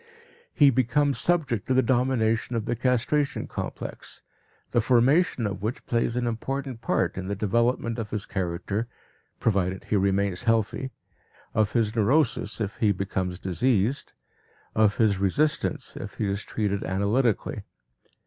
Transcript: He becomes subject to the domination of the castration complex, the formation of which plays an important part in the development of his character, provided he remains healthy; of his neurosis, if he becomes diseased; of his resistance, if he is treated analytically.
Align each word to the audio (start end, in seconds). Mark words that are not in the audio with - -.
He 0.55 0.71
becomes 0.71 1.19
subject 1.19 1.67
to 1.67 1.75
the 1.75 1.83
domination 1.83 2.55
of 2.55 2.65
the 2.65 2.75
castration 2.75 3.45
complex, 3.45 4.23
the 4.71 4.81
formation 4.81 5.45
of 5.45 5.61
which 5.61 5.85
plays 5.85 6.15
an 6.15 6.25
important 6.25 6.81
part 6.81 7.17
in 7.19 7.27
the 7.27 7.35
development 7.35 7.99
of 7.99 8.09
his 8.09 8.25
character, 8.25 8.87
provided 9.39 9.83
he 9.83 9.95
remains 9.95 10.45
healthy; 10.45 10.89
of 11.53 11.73
his 11.73 11.95
neurosis, 11.95 12.59
if 12.59 12.77
he 12.77 12.91
becomes 12.91 13.37
diseased; 13.37 14.13
of 14.73 14.97
his 14.97 15.19
resistance, 15.19 15.95
if 15.95 16.15
he 16.15 16.27
is 16.27 16.41
treated 16.43 16.83
analytically. 16.83 17.61